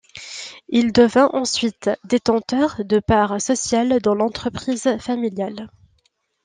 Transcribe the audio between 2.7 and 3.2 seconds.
de